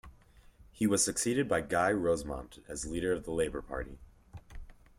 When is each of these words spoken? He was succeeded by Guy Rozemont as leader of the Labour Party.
He 0.71 0.87
was 0.87 1.05
succeeded 1.05 1.47
by 1.47 1.61
Guy 1.61 1.91
Rozemont 1.91 2.63
as 2.67 2.87
leader 2.87 3.13
of 3.13 3.23
the 3.23 3.29
Labour 3.31 3.61
Party. 3.61 3.99